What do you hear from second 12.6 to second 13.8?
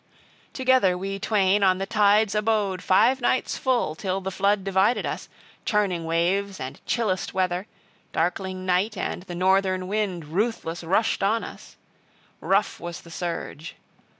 was the surge.